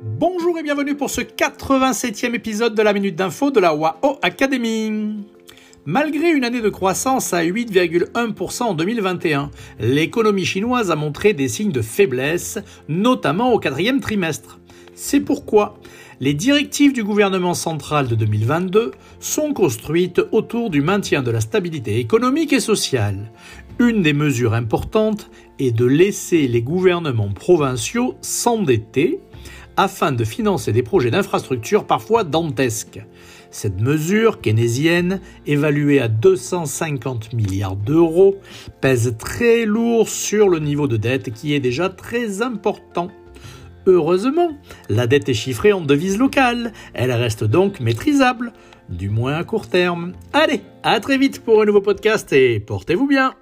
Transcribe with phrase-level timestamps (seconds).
[0.00, 5.26] Bonjour et bienvenue pour ce 87e épisode de la Minute d'Info de la WAO Academy.
[5.86, 9.50] Malgré une année de croissance à 8,1% en 2021,
[9.80, 14.60] l'économie chinoise a montré des signes de faiblesse, notamment au quatrième trimestre.
[14.94, 15.78] C'est pourquoi
[16.20, 21.98] les directives du gouvernement central de 2022 sont construites autour du maintien de la stabilité
[21.98, 23.32] économique et sociale.
[23.80, 29.20] Une des mesures importantes est de laisser les gouvernements provinciaux s'endetter
[29.78, 33.00] afin de financer des projets d'infrastructure parfois dantesques.
[33.50, 38.36] Cette mesure keynésienne, évaluée à 250 milliards d'euros,
[38.80, 43.08] pèse très lourd sur le niveau de dette qui est déjà très important.
[43.86, 44.58] Heureusement,
[44.90, 48.52] la dette est chiffrée en devise locale, elle reste donc maîtrisable,
[48.88, 50.12] du moins à court terme.
[50.32, 53.32] Allez, à très vite pour un nouveau podcast et portez-vous bien